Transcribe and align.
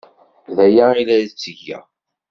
D 0.55 0.57
aya 0.65 0.85
ay 0.93 1.03
la 1.07 1.25
ttgeɣ. 1.31 1.83